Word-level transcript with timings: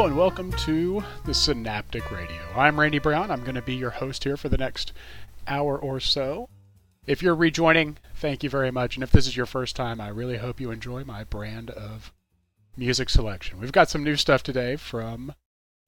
And 0.00 0.16
welcome 0.16 0.50
to 0.52 1.04
the 1.26 1.34
Synaptic 1.34 2.10
Radio. 2.10 2.40
I'm 2.56 2.80
Randy 2.80 2.98
Brown. 2.98 3.30
I'm 3.30 3.42
going 3.42 3.54
to 3.54 3.60
be 3.60 3.74
your 3.74 3.90
host 3.90 4.24
here 4.24 4.38
for 4.38 4.48
the 4.48 4.56
next 4.56 4.94
hour 5.46 5.76
or 5.78 6.00
so. 6.00 6.48
If 7.06 7.22
you're 7.22 7.34
rejoining, 7.34 7.98
thank 8.14 8.42
you 8.42 8.48
very 8.48 8.70
much. 8.70 8.96
And 8.96 9.04
if 9.04 9.10
this 9.10 9.26
is 9.26 9.36
your 9.36 9.44
first 9.44 9.76
time, 9.76 10.00
I 10.00 10.08
really 10.08 10.38
hope 10.38 10.58
you 10.58 10.70
enjoy 10.70 11.04
my 11.04 11.24
brand 11.24 11.68
of 11.68 12.14
music 12.78 13.10
selection. 13.10 13.60
We've 13.60 13.72
got 13.72 13.90
some 13.90 14.02
new 14.02 14.16
stuff 14.16 14.42
today 14.42 14.76
from 14.76 15.34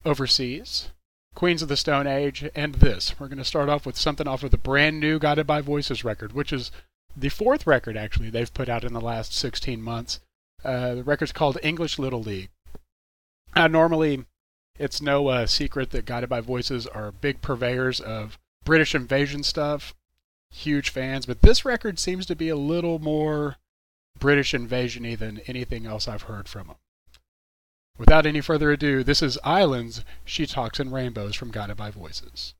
overseas, 0.05 0.91
Queens 1.33 1.63
of 1.63 1.67
the 1.67 1.75
Stone 1.75 2.05
Age, 2.05 2.47
and 2.53 2.75
this. 2.75 3.19
We're 3.19 3.29
going 3.29 3.39
to 3.39 3.43
start 3.43 3.67
off 3.67 3.83
with 3.83 3.97
something 3.97 4.27
off 4.27 4.43
of 4.43 4.51
the 4.51 4.59
brand 4.59 4.99
new 4.99 5.17
Guided 5.17 5.47
by 5.47 5.61
Voices 5.61 6.03
record, 6.03 6.33
which 6.33 6.53
is 6.53 6.69
the 7.17 7.29
fourth 7.29 7.65
record 7.65 7.97
actually 7.97 8.29
they've 8.29 8.53
put 8.53 8.69
out 8.69 8.83
in 8.83 8.93
the 8.93 9.01
last 9.01 9.33
16 9.33 9.81
months. 9.81 10.19
Uh, 10.63 10.93
the 10.93 11.03
record's 11.03 11.31
called 11.31 11.57
English 11.63 11.97
Little 11.97 12.21
League. 12.21 12.51
Uh, 13.55 13.67
normally, 13.67 14.25
it's 14.79 15.01
no 15.01 15.27
uh, 15.27 15.45
secret 15.45 15.91
that 15.91 16.05
Guided 16.05 16.29
by 16.29 16.41
Voices 16.41 16.87
are 16.87 17.11
big 17.11 17.41
purveyors 17.41 17.99
of 17.99 18.39
British 18.65 18.95
invasion 18.95 19.43
stuff, 19.43 19.93
huge 20.49 20.89
fans, 20.89 21.25
but 21.25 21.41
this 21.41 21.65
record 21.65 21.99
seems 21.99 22.25
to 22.25 22.35
be 22.35 22.49
a 22.49 22.55
little 22.55 22.99
more 22.99 23.57
British 24.17 24.53
invasion-y 24.53 25.15
than 25.15 25.41
anything 25.47 25.85
else 25.85 26.07
I've 26.07 26.23
heard 26.23 26.47
from 26.47 26.67
them. 26.67 26.75
Without 27.97 28.25
any 28.25 28.41
further 28.41 28.71
ado, 28.71 29.03
this 29.03 29.21
is 29.21 29.37
Islands, 29.43 30.03
She 30.25 30.47
Talks 30.47 30.79
in 30.79 30.91
Rainbows 30.91 31.35
from 31.35 31.51
Guided 31.51 31.77
by 31.77 31.91
Voices. 31.91 32.55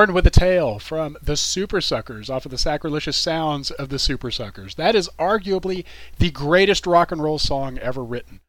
Born 0.00 0.14
with 0.14 0.26
a 0.26 0.30
Tail 0.30 0.78
from 0.78 1.18
the 1.20 1.34
Supersuckers 1.34 2.30
off 2.30 2.46
of 2.46 2.50
the 2.50 2.56
Sacrilicious 2.56 3.18
Sounds 3.18 3.70
of 3.70 3.90
the 3.90 3.98
Supersuckers. 3.98 4.76
That 4.76 4.94
is 4.94 5.10
arguably 5.18 5.84
the 6.18 6.30
greatest 6.30 6.86
rock 6.86 7.12
and 7.12 7.22
roll 7.22 7.38
song 7.38 7.76
ever 7.76 8.02
written. 8.02 8.40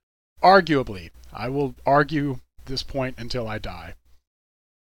Arguably. 0.42 1.10
I 1.34 1.50
will 1.50 1.76
argue 1.86 2.40
this 2.68 2.84
point 2.84 3.16
until 3.18 3.50
I 3.50 3.58
die 3.58 3.96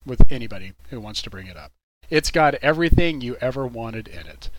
with 0.04 0.30
anybody 0.30 0.74
who 0.90 1.00
wants 1.00 1.22
to 1.22 1.30
bring 1.30 1.46
it 1.46 1.56
up. 1.56 1.72
It's 2.10 2.30
got 2.30 2.56
everything 2.56 3.22
you 3.22 3.36
ever 3.36 3.66
wanted 3.66 4.06
in 4.06 4.26
it. 4.26 4.50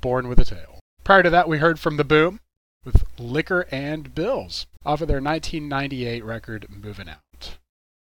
Born 0.00 0.28
with 0.28 0.38
a 0.38 0.44
Tail. 0.44 0.78
Prior 1.02 1.24
to 1.24 1.30
that, 1.30 1.48
we 1.48 1.58
heard 1.58 1.80
from 1.80 1.96
The 1.96 2.04
Boom 2.04 2.38
with 2.84 3.04
Liquor 3.18 3.66
and 3.72 4.14
Bills 4.14 4.66
off 4.84 5.00
of 5.00 5.08
their 5.08 5.20
1998 5.20 6.24
record 6.24 6.66
Moving 6.70 7.08
Out. 7.08 7.25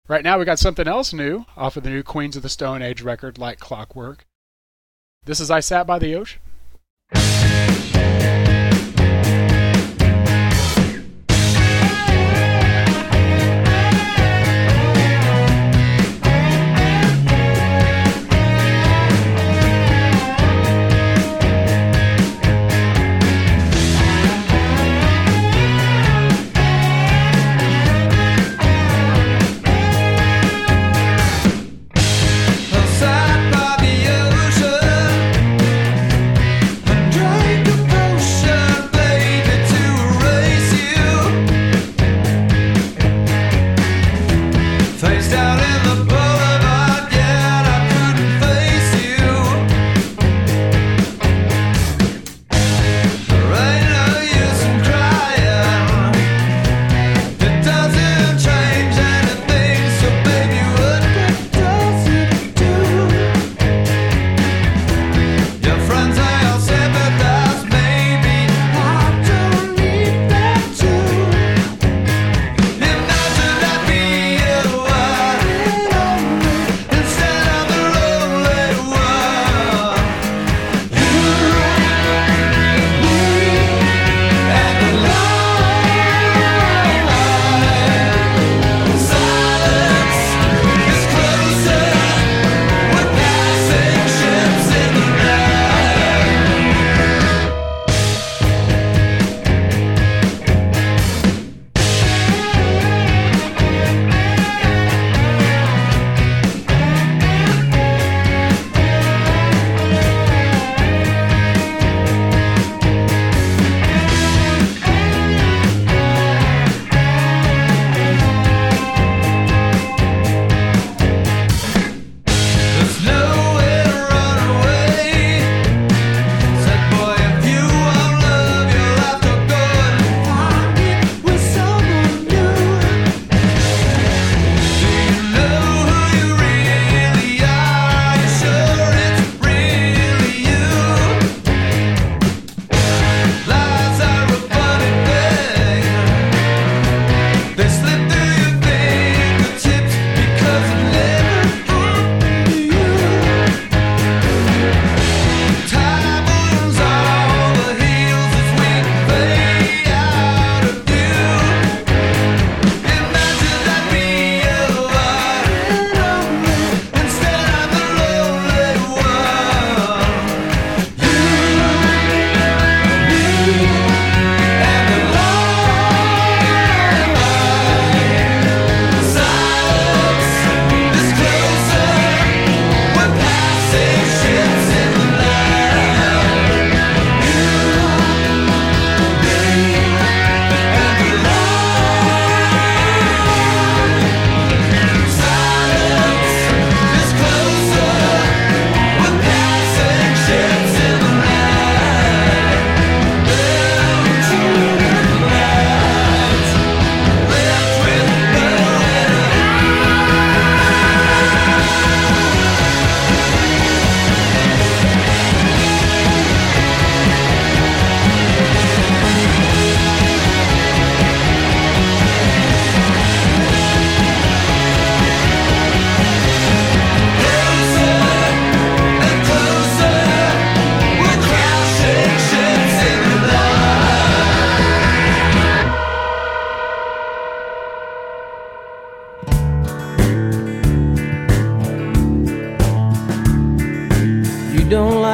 Right 0.09 0.23
now, 0.23 0.39
we 0.39 0.45
got 0.45 0.57
something 0.57 0.87
else 0.87 1.11
new 1.11 1.45
off 1.57 1.75
of 1.75 1.83
the 1.83 1.89
new 1.89 2.01
Queens 2.01 2.37
of 2.37 2.41
the 2.41 2.47
Stone 2.47 2.81
Age 2.81 3.01
record, 3.01 3.37
Like 3.37 3.59
Clockwork. 3.59 4.25
This 5.25 5.41
is 5.41 5.51
I 5.51 5.59
Sat 5.59 5.85
by 5.85 5.99
the 5.99 6.15
Ocean. 6.15 6.39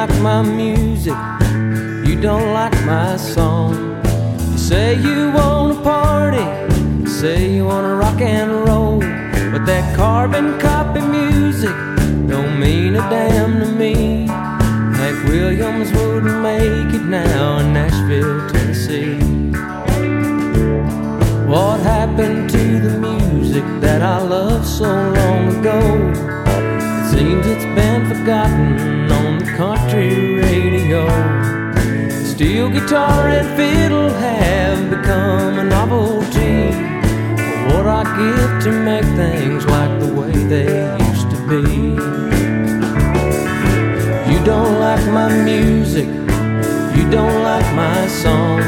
Like 0.06 0.20
my 0.20 0.42
music, 0.42 1.16
you 2.06 2.20
don't 2.20 2.52
like 2.52 2.78
my 2.84 3.16
song. 3.16 3.72
You 4.52 4.58
say 4.58 4.96
you 4.96 5.32
wanna 5.32 5.80
party, 5.80 6.44
you 7.00 7.06
say 7.06 7.54
you 7.54 7.64
wanna 7.64 7.94
rock 7.94 8.20
and 8.20 8.50
roll. 8.68 8.98
But 9.52 9.64
that 9.64 9.96
carbon 9.96 10.58
copy 10.60 11.00
music 11.00 11.74
don't 12.28 12.60
mean 12.60 12.96
a 12.96 13.04
damn 13.08 13.60
to 13.60 13.68
me. 13.82 14.26
Hank 14.98 15.26
Williams 15.28 15.90
wouldn't 15.92 16.40
make 16.42 16.92
it 16.98 17.06
now 17.06 17.60
in 17.60 17.72
Nashville, 17.72 18.46
Tennessee. 18.50 19.16
What 21.48 21.80
happened 21.80 22.50
to 22.50 22.64
the 22.86 22.94
music 22.98 23.64
that 23.80 24.02
I 24.02 24.20
loved 24.20 24.66
so 24.66 24.90
long 25.18 25.42
ago? 25.56 25.78
It 27.00 27.04
seems 27.10 27.46
it's 27.46 27.64
been 27.78 27.94
Steel 32.34 32.68
guitar 32.68 33.28
and 33.28 33.46
fiddle 33.56 34.10
have 34.10 34.90
become 34.90 35.60
a 35.60 35.62
novelty. 35.62 36.74
What 37.68 37.86
I 37.86 38.02
give 38.18 38.64
to 38.64 38.72
make 38.72 39.04
things 39.14 39.64
like 39.66 40.00
the 40.00 40.12
way 40.12 40.32
they 40.32 40.98
used 40.98 41.30
to 41.30 41.38
be. 41.48 41.62
You 44.32 44.44
don't 44.44 44.80
like 44.80 45.06
my 45.12 45.28
music, 45.44 46.08
you 46.96 47.08
don't 47.08 47.42
like 47.44 47.68
my 47.76 48.08
song. 48.08 48.58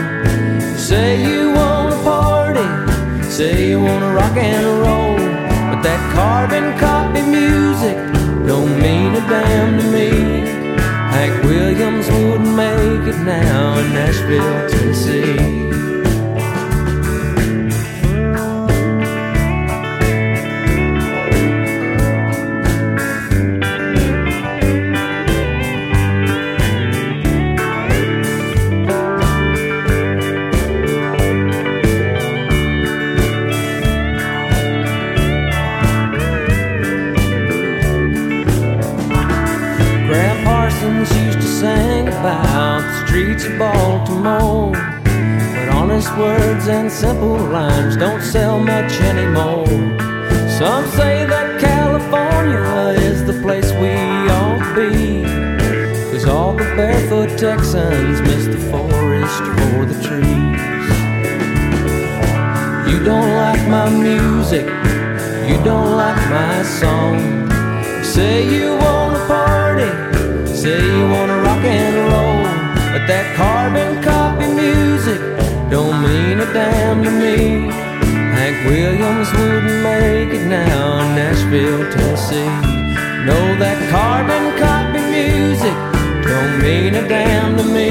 You 0.61 0.79
say 0.79 1.21
you 1.29 1.53
wanna 1.53 1.97
party, 2.05 2.69
say 3.29 3.71
you 3.71 3.81
wanna 3.83 4.15
rock 4.15 4.37
and 4.37 4.65
roll, 4.79 5.17
but 5.71 5.83
that 5.83 6.01
carbon 6.15 6.79
copy 6.79 7.23
music 7.23 7.97
don't 8.47 8.81
mean 8.81 9.17
a 9.17 9.21
damn 9.29 9.81
to 9.81 9.85
me. 9.91 10.46
Hank 11.17 11.45
Williams 11.45 12.11
wouldn't 12.11 12.55
make 12.55 13.09
it 13.09 13.19
now 13.25 13.79
in 13.79 13.91
Nashville, 13.95 14.69
Tennessee. 14.69 15.56
Baltimore. 44.23 44.73
But 44.73 45.69
honest 45.69 46.17
words 46.17 46.69
and 46.69 46.91
simple 46.91 47.37
rhymes 47.37 47.97
don't 47.97 48.23
sell 48.23 48.59
much 48.59 48.93
anymore. 49.01 49.67
Some 50.59 50.87
say 50.93 51.27
that 51.27 51.61
California 51.61 53.01
is 53.03 53.25
the 53.25 53.35
place 53.43 53.71
we 53.73 53.91
to 54.65 54.75
be. 54.75 55.23
Cause 56.13 56.27
all 56.27 56.53
the 56.53 56.65
barefoot 56.77 57.39
Texans 57.39 58.21
miss 58.23 58.47
the 58.47 58.59
forest 58.71 59.43
for 59.57 59.85
the 59.85 59.99
trees. 60.07 60.87
You 62.91 63.05
don't 63.05 63.33
like 63.35 63.69
my 63.69 63.91
music, 63.91 64.67
you 65.49 65.63
don't 65.63 65.93
like 65.97 66.23
my 66.31 66.63
song. 66.63 67.19
Say 68.03 68.49
you 68.49 68.77
wanna 68.77 69.27
party, 69.27 69.91
say 70.47 70.83
you 70.83 71.03
wanna 71.11 71.43
rock 71.43 71.65
and 71.65 71.96
that 73.07 73.37
carbon 73.37 74.03
copy 74.03 74.47
music 74.49 75.21
don't 75.71 76.03
mean 76.03 76.41
a 76.41 76.53
damn 76.53 77.05
to 77.05 77.11
me. 77.11 77.71
Hank 78.35 78.67
Williams 78.67 79.31
wouldn't 79.33 79.83
make 79.83 80.31
it 80.35 80.47
now 80.47 81.01
in 81.03 81.15
Nashville, 81.15 81.91
Tennessee. 81.93 82.57
No, 83.25 83.39
that 83.63 83.79
carbon 83.91 84.59
copy 84.59 85.03
music 85.19 85.77
don't 86.27 86.61
mean 86.63 86.95
a 86.97 87.07
damn 87.09 87.57
to 87.57 87.65
me. 87.65 87.91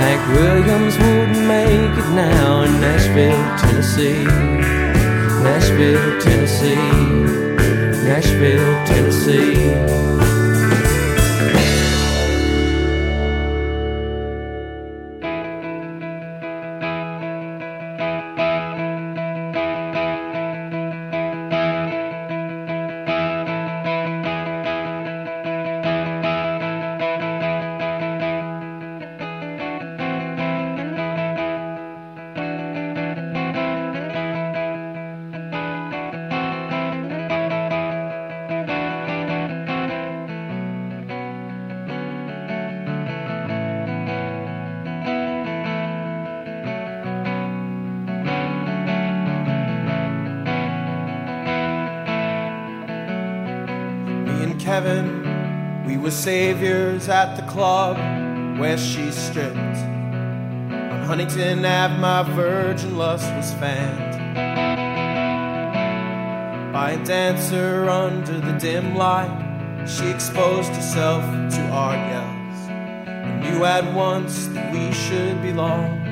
Hank 0.00 0.22
Williams 0.36 0.96
wouldn't 0.96 1.46
make 1.46 1.94
it 2.02 2.10
now 2.14 2.62
in 2.62 2.72
Nashville, 2.80 3.44
Tennessee. 3.60 4.24
Nashville, 5.44 6.20
Tennessee. 6.20 6.76
Nashville, 8.08 8.86
Tennessee. 8.86 10.35
Kevin, 54.86 55.84
we 55.84 55.96
were 55.96 56.12
saviors 56.12 57.08
at 57.08 57.34
the 57.34 57.42
club 57.50 57.96
where 58.60 58.78
she 58.78 59.10
stripped. 59.10 59.56
On 59.56 61.02
Huntington 61.02 61.64
Ave, 61.64 61.98
my 61.98 62.22
virgin 62.22 62.96
lust 62.96 63.28
was 63.34 63.52
fanned 63.54 64.14
by 66.72 66.92
a 66.92 67.04
dancer 67.04 67.88
under 67.88 68.38
the 68.38 68.52
dim 68.60 68.94
light. 68.94 69.84
She 69.88 70.08
exposed 70.08 70.70
herself 70.70 71.24
to 71.54 71.62
our 71.70 71.96
yells 71.96 72.68
and 72.68 73.40
knew 73.42 73.64
at 73.64 73.92
once 73.92 74.46
that 74.46 74.72
we 74.72 74.92
should 74.92 75.42
belong 75.42 76.05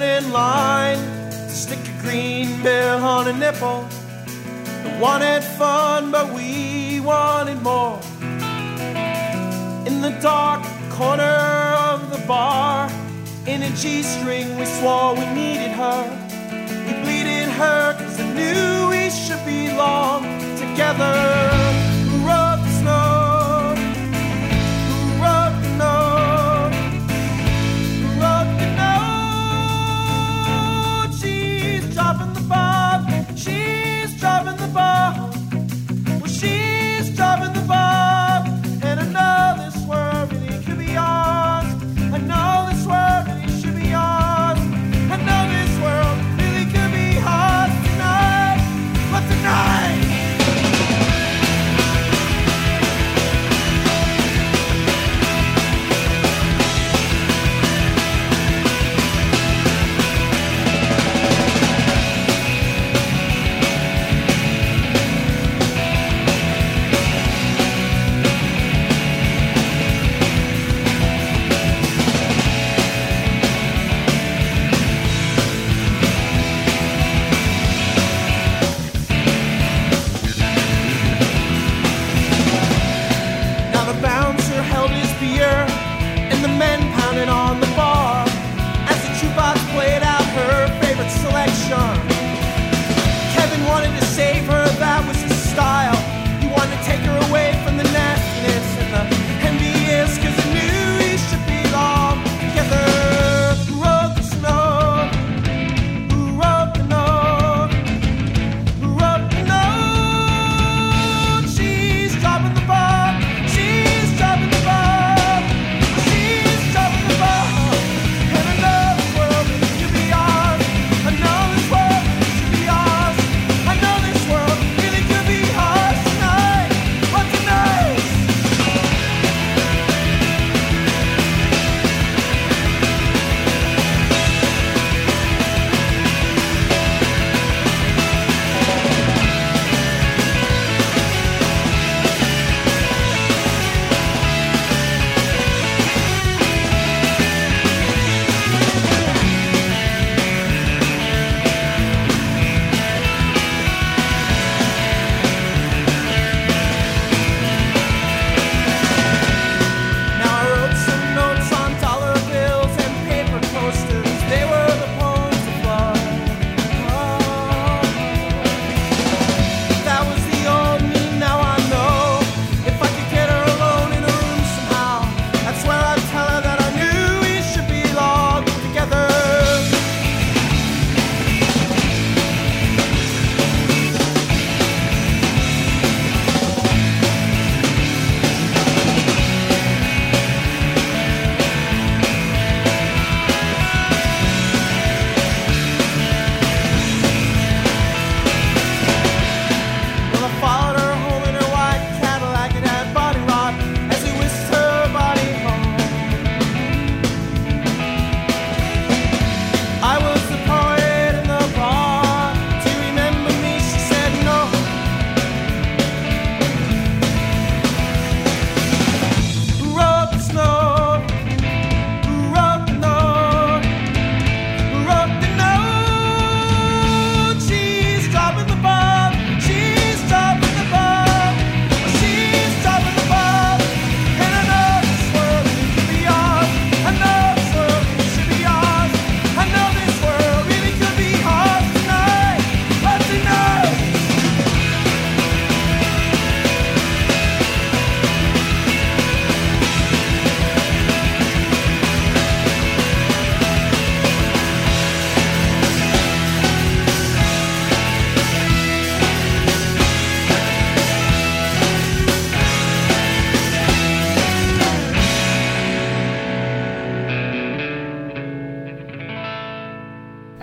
in 0.00 0.32
line 0.32 0.96
to 1.30 1.50
stick 1.50 1.78
a 1.80 2.02
green 2.02 2.62
bill 2.62 3.04
on 3.04 3.28
a 3.28 3.32
nipple. 3.32 3.86
We 4.84 4.98
wanted 4.98 5.42
fun, 5.42 6.10
but 6.10 6.32
we 6.32 7.00
wanted 7.00 7.60
more. 7.62 8.00
In 9.86 10.00
the 10.00 10.16
dark 10.22 10.62
corner 10.88 11.76
of 11.90 12.10
the 12.10 12.24
bar, 12.26 12.88
in 13.46 13.62
a 13.62 13.70
G 13.70 14.02
string, 14.02 14.56
we 14.58 14.64
swore 14.64 15.14
we 15.14 15.26
needed 15.34 15.72
her. 15.72 16.02
We 16.86 16.92
bleeded 17.02 17.48
her 17.50 17.92
because 17.92 18.18
we 18.18 18.24
knew 18.38 18.88
we 18.88 19.10
should 19.10 19.44
belong 19.44 20.22
together. 20.56 21.61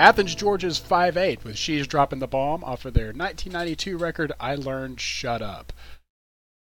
Athens, 0.09 0.33
Georgia's 0.33 0.79
5 0.79 1.17
8 1.17 1.43
with 1.43 1.55
She's 1.55 1.85
Dropping 1.85 2.17
the 2.17 2.25
Bomb 2.25 2.63
off 2.63 2.83
of 2.83 2.95
their 2.95 3.13
1992 3.13 3.95
record 3.95 4.31
I 4.39 4.55
Learned 4.55 4.99
Shut 4.99 5.39
Up. 5.39 5.71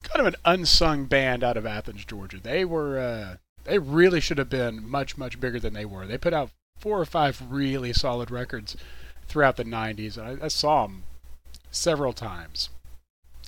Kind 0.03 0.19
of 0.19 0.33
an 0.33 0.39
unsung 0.43 1.05
band 1.05 1.45
out 1.45 1.55
of 1.55 1.65
Athens, 1.65 2.03
Georgia. 2.03 2.41
They 2.43 2.65
were, 2.65 2.99
uh, 2.99 3.37
they 3.63 3.79
really 3.79 4.19
should 4.19 4.37
have 4.37 4.49
been 4.49 4.85
much, 4.85 5.17
much 5.17 5.39
bigger 5.39 5.61
than 5.61 5.73
they 5.73 5.85
were. 5.85 6.05
They 6.05 6.17
put 6.17 6.33
out 6.33 6.49
four 6.77 6.99
or 6.99 7.05
five 7.05 7.41
really 7.49 7.93
solid 7.93 8.31
records 8.31 8.75
throughout 9.29 9.55
the 9.55 9.63
90s. 9.63 10.17
I, 10.17 10.43
I 10.43 10.49
saw 10.49 10.85
them 10.85 11.03
several 11.71 12.11
times. 12.11 12.67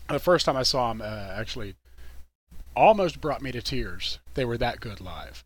The 0.08 0.18
first 0.18 0.46
time 0.46 0.56
I 0.56 0.64
saw 0.64 0.94
them, 0.94 1.02
uh, 1.02 1.34
actually, 1.36 1.76
almost 2.74 3.20
brought 3.20 3.42
me 3.42 3.52
to 3.52 3.62
tears. 3.62 4.20
They 4.34 4.46
were 4.46 4.58
that 4.60 4.80
good 4.80 5.02
live. 5.02 5.44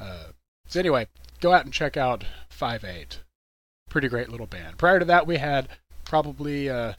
Uh, 0.00 0.26
so 0.68 0.78
anyway, 0.78 1.08
go 1.40 1.52
out 1.52 1.64
and 1.64 1.74
check 1.74 1.96
out 1.96 2.24
Five 2.48 2.84
Eight. 2.84 3.22
Pretty 3.88 4.08
great 4.08 4.28
little 4.28 4.46
band. 4.46 4.78
Prior 4.78 4.98
to 4.98 5.04
that, 5.04 5.26
we 5.26 5.38
had 5.38 5.68
probably 6.04 6.68
uh, 6.68 6.94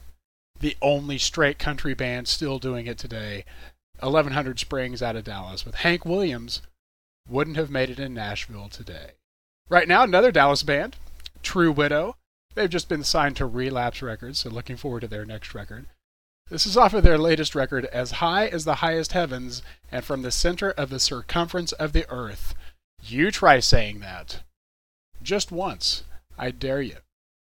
the 0.60 0.76
only 0.82 1.18
straight 1.18 1.58
country 1.58 1.94
band 1.94 2.28
still 2.28 2.58
doing 2.58 2.86
it 2.86 2.98
today, 2.98 3.44
1100 4.00 4.58
Springs 4.58 5.02
out 5.02 5.16
of 5.16 5.24
Dallas, 5.24 5.64
with 5.64 5.76
Hank 5.76 6.04
Williams. 6.04 6.62
Wouldn't 7.28 7.56
have 7.56 7.70
made 7.70 7.90
it 7.90 8.00
in 8.00 8.14
Nashville 8.14 8.68
today. 8.68 9.12
Right 9.68 9.86
now, 9.86 10.02
another 10.02 10.32
Dallas 10.32 10.62
band, 10.62 10.96
True 11.42 11.70
Widow. 11.70 12.16
They've 12.54 12.68
just 12.68 12.88
been 12.88 13.04
signed 13.04 13.36
to 13.36 13.46
Relapse 13.46 14.02
Records, 14.02 14.40
so 14.40 14.50
looking 14.50 14.76
forward 14.76 15.00
to 15.00 15.08
their 15.08 15.24
next 15.24 15.54
record. 15.54 15.86
This 16.50 16.66
is 16.66 16.76
off 16.76 16.94
of 16.94 17.04
their 17.04 17.18
latest 17.18 17.54
record, 17.54 17.84
As 17.86 18.10
High 18.12 18.48
as 18.48 18.64
the 18.64 18.76
Highest 18.76 19.12
Heavens, 19.12 19.62
and 19.92 20.04
From 20.04 20.22
the 20.22 20.32
Center 20.32 20.72
of 20.72 20.90
the 20.90 20.98
Circumference 20.98 21.70
of 21.72 21.92
the 21.92 22.10
Earth. 22.10 22.54
You 23.00 23.30
try 23.30 23.60
saying 23.60 24.00
that. 24.00 24.42
Just 25.22 25.52
once. 25.52 26.02
I 26.42 26.50
dare 26.52 26.80
you. 26.80 26.96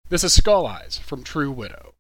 This 0.09 0.23
is 0.23 0.31
Skull 0.31 0.67
Eyes 0.67 0.99
from 0.99 1.23
True 1.23 1.49
Widow. 1.49 1.94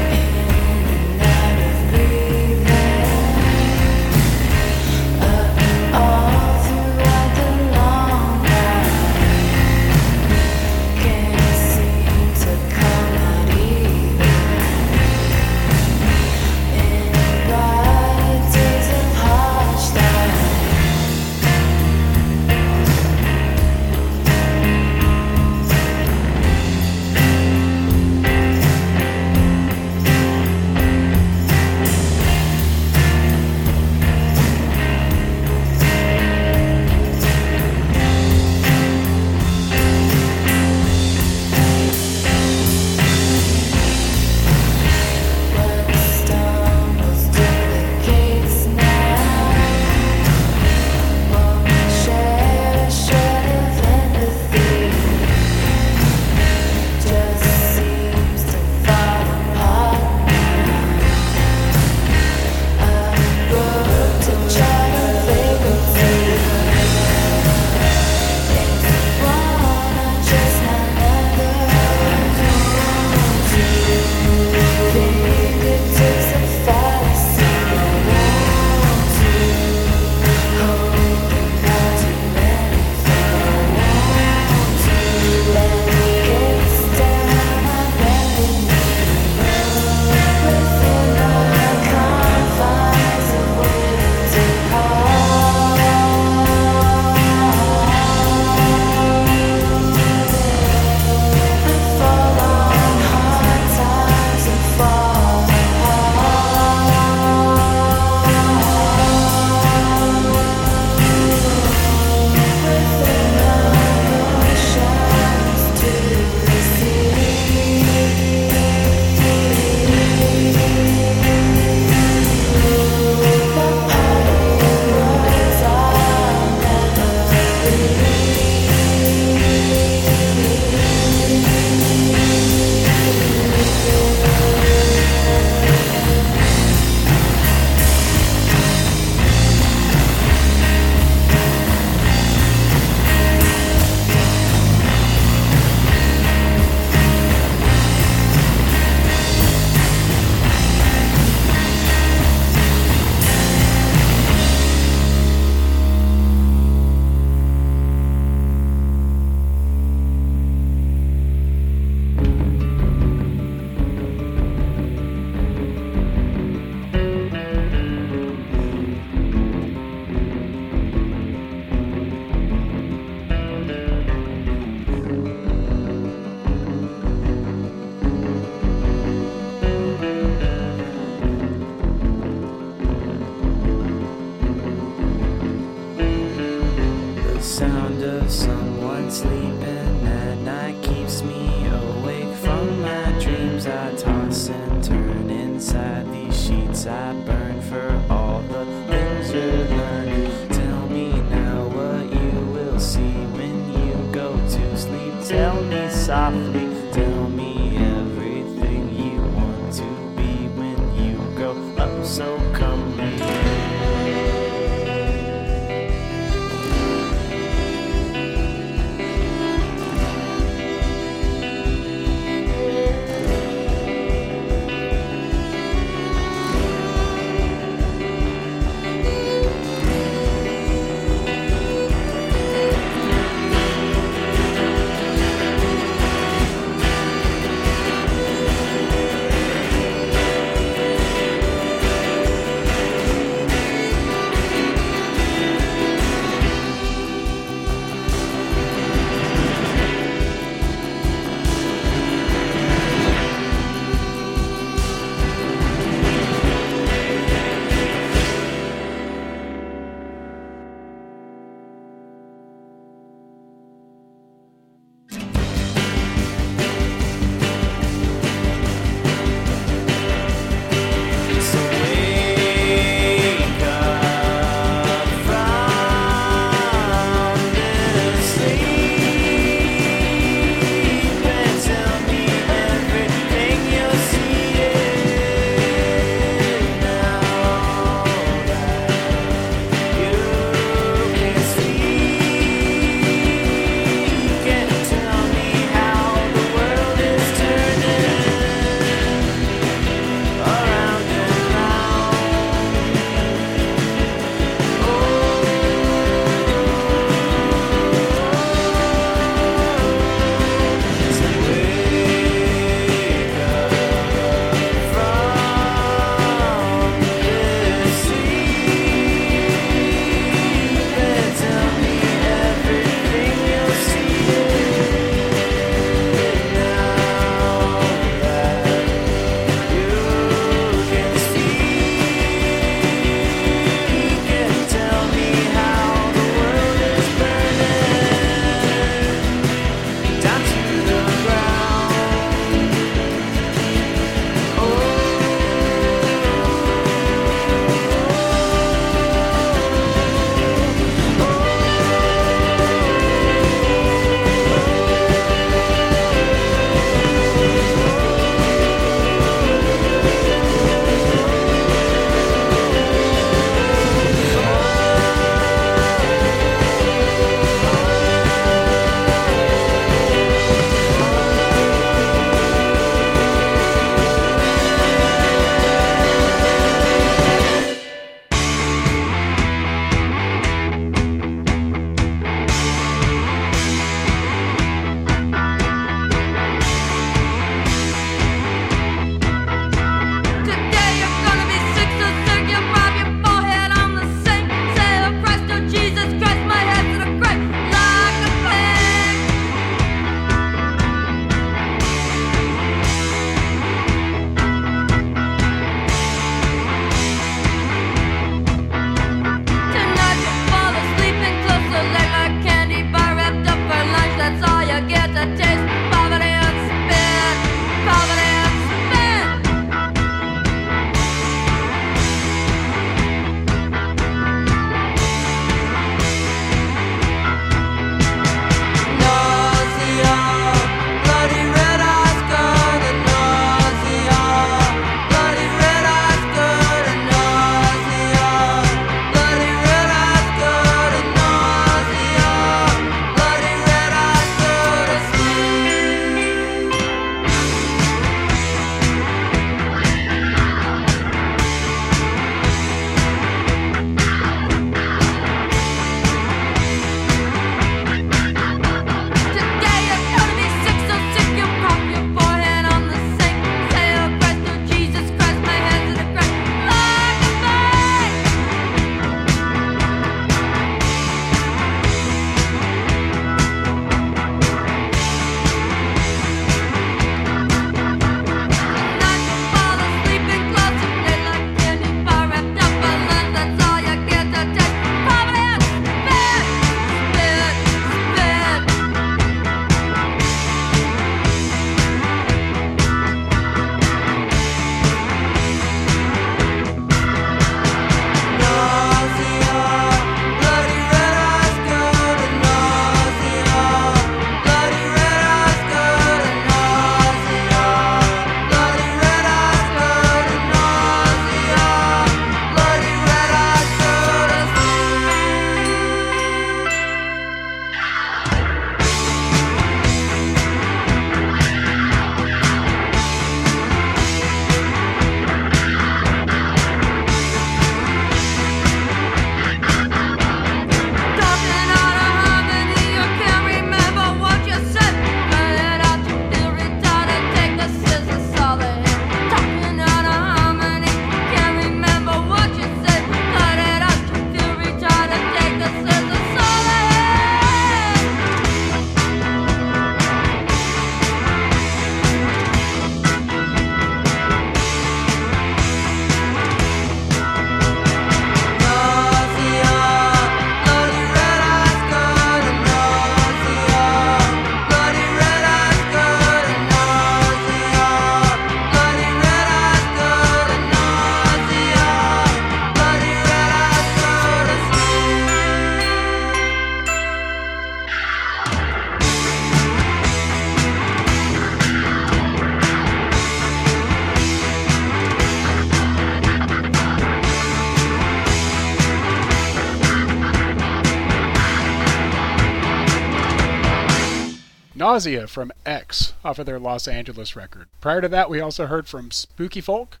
Nausea 594.92 595.26
from 595.26 595.52
X 595.64 596.12
off 596.22 596.38
of 596.38 596.44
their 596.44 596.58
Los 596.58 596.86
Angeles 596.86 597.34
record. 597.34 597.68
Prior 597.80 598.02
to 598.02 598.08
that, 598.08 598.28
we 598.28 598.42
also 598.42 598.66
heard 598.66 598.86
from 598.86 599.10
Spooky 599.10 599.62
Folk 599.62 600.00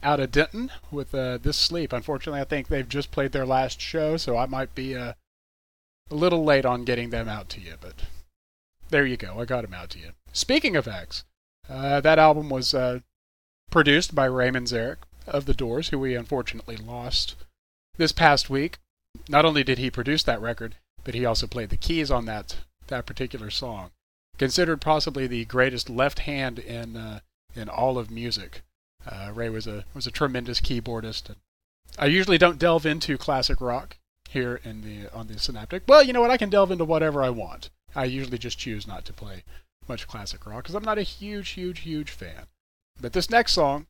out 0.00 0.20
of 0.20 0.30
Denton 0.30 0.70
with 0.92 1.12
uh, 1.12 1.38
This 1.38 1.56
Sleep. 1.56 1.92
Unfortunately, 1.92 2.40
I 2.40 2.44
think 2.44 2.68
they've 2.68 2.88
just 2.88 3.10
played 3.10 3.32
their 3.32 3.44
last 3.44 3.80
show, 3.80 4.16
so 4.16 4.36
I 4.36 4.46
might 4.46 4.76
be 4.76 4.94
uh, 4.94 5.14
a 6.08 6.14
little 6.14 6.44
late 6.44 6.64
on 6.64 6.84
getting 6.84 7.10
them 7.10 7.28
out 7.28 7.48
to 7.48 7.60
you, 7.60 7.74
but 7.80 7.94
there 8.90 9.04
you 9.04 9.16
go. 9.16 9.40
I 9.40 9.44
got 9.44 9.62
them 9.62 9.74
out 9.74 9.90
to 9.90 9.98
you. 9.98 10.10
Speaking 10.32 10.76
of 10.76 10.86
X, 10.86 11.24
uh, 11.68 12.00
that 12.02 12.20
album 12.20 12.48
was 12.48 12.72
uh, 12.72 13.00
produced 13.72 14.14
by 14.14 14.26
Ray 14.26 14.50
Manzarek 14.50 14.98
of 15.26 15.46
The 15.46 15.54
Doors, 15.54 15.88
who 15.88 15.98
we 15.98 16.14
unfortunately 16.14 16.76
lost 16.76 17.34
this 17.96 18.12
past 18.12 18.48
week. 18.48 18.78
Not 19.28 19.44
only 19.44 19.64
did 19.64 19.78
he 19.78 19.90
produce 19.90 20.22
that 20.22 20.40
record, 20.40 20.76
but 21.02 21.14
he 21.14 21.26
also 21.26 21.48
played 21.48 21.70
the 21.70 21.76
keys 21.76 22.08
on 22.08 22.26
that 22.26 22.58
that 22.86 23.04
particular 23.04 23.50
song. 23.50 23.90
Considered 24.38 24.80
possibly 24.80 25.26
the 25.26 25.44
greatest 25.44 25.90
left 25.90 26.20
hand 26.20 26.58
in 26.58 26.96
uh, 26.96 27.20
in 27.54 27.68
all 27.68 27.98
of 27.98 28.10
music. 28.10 28.62
Uh, 29.06 29.30
Ray 29.34 29.48
was 29.48 29.66
a 29.66 29.84
was 29.94 30.06
a 30.06 30.12
tremendous 30.12 30.60
keyboardist. 30.60 31.28
And 31.28 31.36
I 31.98 32.06
usually 32.06 32.38
don't 32.38 32.58
delve 32.58 32.86
into 32.86 33.18
classic 33.18 33.60
rock 33.60 33.96
here 34.28 34.60
in 34.62 34.82
the 34.82 35.12
on 35.12 35.26
the 35.26 35.38
Synaptic. 35.38 35.82
Well, 35.88 36.02
you 36.02 36.12
know 36.12 36.20
what? 36.20 36.30
I 36.30 36.36
can 36.36 36.50
delve 36.50 36.70
into 36.70 36.84
whatever 36.84 37.22
I 37.22 37.30
want. 37.30 37.70
I 37.94 38.04
usually 38.04 38.38
just 38.38 38.58
choose 38.58 38.86
not 38.86 39.04
to 39.06 39.12
play 39.12 39.42
much 39.88 40.06
classic 40.06 40.46
rock 40.46 40.64
because 40.64 40.74
I'm 40.74 40.84
not 40.84 40.98
a 40.98 41.02
huge, 41.02 41.50
huge, 41.50 41.80
huge 41.80 42.10
fan. 42.10 42.46
But 43.00 43.12
this 43.12 43.30
next 43.30 43.52
song, 43.52 43.86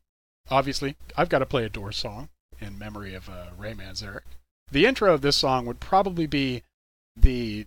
obviously, 0.49 0.95
I've 1.17 1.29
got 1.29 1.39
to 1.39 1.45
play 1.45 1.65
a 1.65 1.69
Doors 1.69 1.97
song 1.97 2.29
in 2.59 2.79
memory 2.79 3.13
of 3.13 3.29
uh, 3.29 3.47
Ray 3.57 3.73
Manzarek. 3.73 4.21
The 4.71 4.85
intro 4.85 5.13
of 5.13 5.21
this 5.21 5.35
song 5.35 5.65
would 5.65 5.79
probably 5.79 6.27
be 6.27 6.63
the 7.15 7.65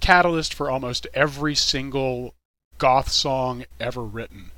catalyst 0.00 0.54
for 0.54 0.70
almost 0.70 1.06
every 1.14 1.54
single 1.54 2.34
goth 2.78 3.10
song 3.10 3.64
ever 3.78 4.02
written. 4.02 4.50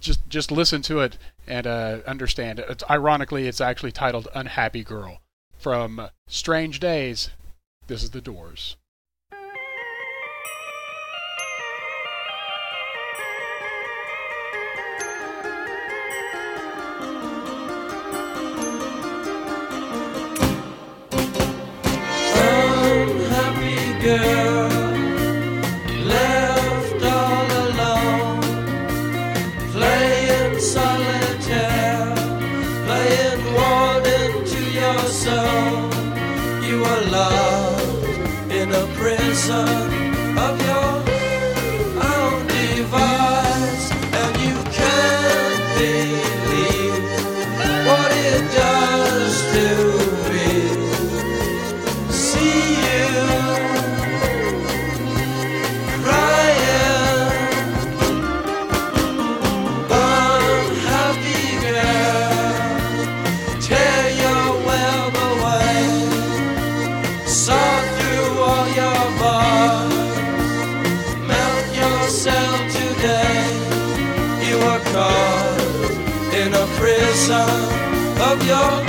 Just 0.00 0.28
just 0.28 0.50
listen 0.50 0.82
to 0.82 1.00
it 1.00 1.18
and 1.46 1.66
uh, 1.66 1.98
understand 2.06 2.58
it. 2.58 2.66
It's, 2.70 2.84
ironically, 2.88 3.46
it's 3.46 3.60
actually 3.60 3.92
titled 3.92 4.28
"Unhappy 4.34 4.82
Girl" 4.82 5.20
from 5.58 6.08
Strange 6.26 6.80
Days. 6.80 7.30
This 7.86 8.02
is 8.02 8.10
the 8.10 8.20
Doors. 8.20 8.76
Prison 39.50 39.89
of 78.52 78.79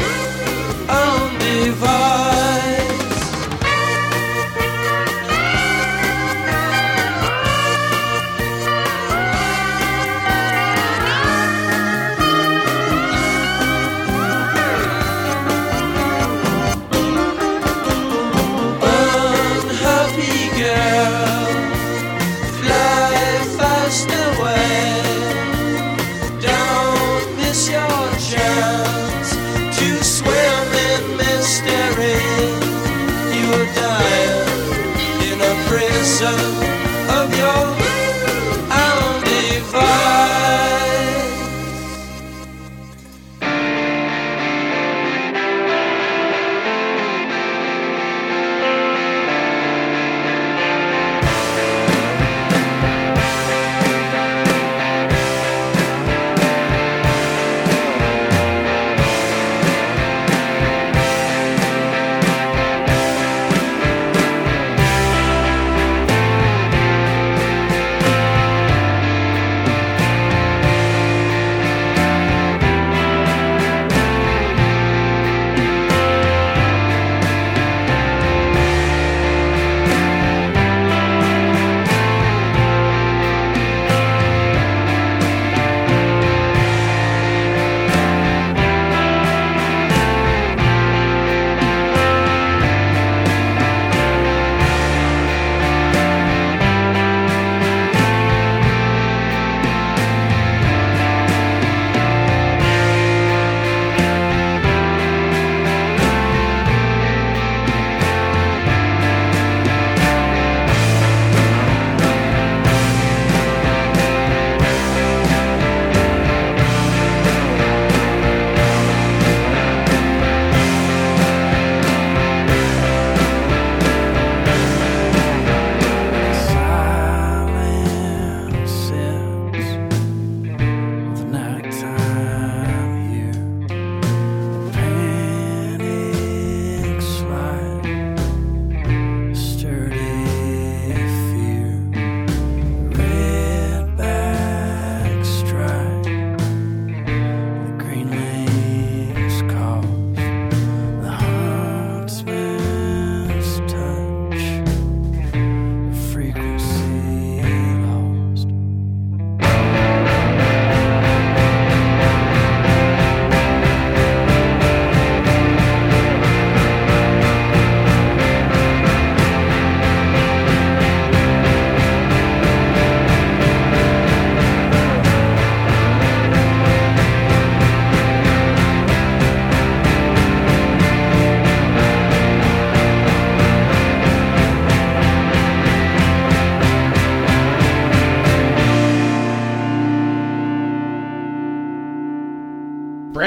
a 36.03 36.70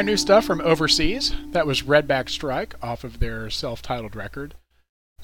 Brand 0.04 0.12
new 0.12 0.16
stuff 0.18 0.44
from 0.44 0.60
overseas. 0.60 1.34
That 1.52 1.66
was 1.66 1.80
Redback 1.80 2.28
Strike 2.28 2.74
off 2.82 3.04
of 3.04 3.20
their 3.20 3.48
self 3.48 3.80
titled 3.80 4.14
record. 4.14 4.52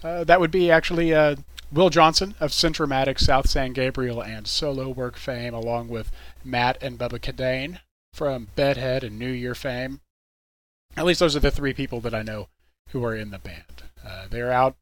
Uh, 0.03 0.25
that 0.25 0.41
would 0.41 0.51
be 0.51 0.71
actually 0.71 1.13
uh, 1.13 1.37
Will 1.71 1.91
Johnson 1.91 2.35
of 2.41 2.51
Centromatic, 2.51 3.21
South 3.21 3.47
San 3.47 3.75
Gabriel, 3.75 4.23
and 4.23 4.47
solo 4.47 4.89
work 4.89 5.19
fame, 5.19 5.53
along 5.53 5.89
with 5.89 6.11
Matt 6.43 6.83
and 6.83 6.99
Bubba 6.99 7.21
Kadane 7.21 7.81
from 8.15 8.49
Bedhead 8.57 9.05
and 9.05 9.19
New 9.19 9.31
Year 9.31 9.55
fame. 9.55 10.01
At 10.97 11.05
least 11.05 11.21
those 11.21 11.37
are 11.37 11.41
the 11.41 11.51
three 11.51 11.75
people 11.75 12.01
that 12.01 12.15
I 12.15 12.23
know 12.23 12.49
who 12.89 13.05
are 13.05 13.15
in 13.15 13.33
the 13.33 13.39
band. 13.39 13.83
Uh, 14.03 14.29
they're 14.31 14.51
out 14.51 14.77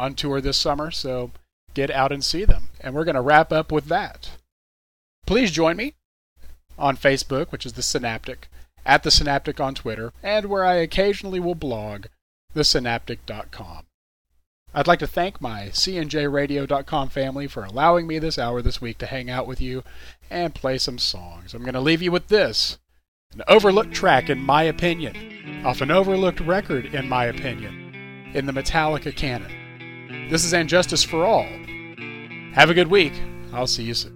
on 0.00 0.14
tour 0.14 0.40
this 0.40 0.56
summer, 0.56 0.90
so 0.90 1.30
get 1.74 1.92
out 1.92 2.10
and 2.10 2.24
see 2.24 2.44
them. 2.44 2.70
And 2.80 2.92
we're 2.92 3.04
going 3.04 3.14
to 3.14 3.20
wrap 3.20 3.52
up 3.52 3.70
with 3.70 3.84
that. 3.84 4.30
Please 5.26 5.52
join 5.52 5.76
me 5.76 5.94
on 6.76 6.96
Facebook, 6.96 7.52
which 7.52 7.64
is 7.64 7.74
the 7.74 7.82
Synaptic, 7.82 8.48
at 8.86 9.02
the 9.02 9.10
Synaptic 9.10 9.60
on 9.60 9.74
Twitter, 9.74 10.12
and 10.22 10.46
where 10.46 10.64
I 10.64 10.74
occasionally 10.74 11.40
will 11.40 11.54
blog, 11.54 12.06
thesynaptic.com. 12.54 13.86
I'd 14.76 14.88
like 14.88 14.98
to 14.98 15.06
thank 15.06 15.40
my 15.40 15.68
cnjradio.com 15.68 17.08
family 17.10 17.46
for 17.46 17.64
allowing 17.64 18.08
me 18.08 18.18
this 18.18 18.38
hour 18.38 18.60
this 18.60 18.80
week 18.80 18.98
to 18.98 19.06
hang 19.06 19.30
out 19.30 19.46
with 19.46 19.60
you 19.60 19.84
and 20.30 20.54
play 20.54 20.78
some 20.78 20.98
songs. 20.98 21.54
I'm 21.54 21.62
going 21.62 21.74
to 21.74 21.80
leave 21.80 22.02
you 22.02 22.10
with 22.10 22.28
this 22.28 22.78
an 23.32 23.42
overlooked 23.48 23.92
track, 23.92 24.30
in 24.30 24.38
my 24.38 24.62
opinion, 24.62 25.64
off 25.64 25.80
an 25.80 25.90
overlooked 25.90 26.40
record, 26.40 26.86
in 26.86 27.08
my 27.08 27.24
opinion, 27.24 28.30
in 28.32 28.46
the 28.46 28.52
Metallica 28.52 29.14
canon. 29.14 30.28
This 30.30 30.44
is 30.44 30.54
And 30.54 30.68
Justice 30.68 31.02
for 31.02 31.24
All. 31.24 31.46
Have 32.54 32.70
a 32.70 32.74
good 32.74 32.88
week. 32.88 33.12
I'll 33.52 33.66
see 33.66 33.82
you 33.82 33.94
soon. 33.94 34.13